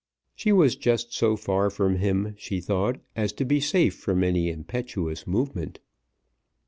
[0.33, 4.49] She was just so far from him, she thought, as to be safe from any
[4.49, 5.77] impetuous movement.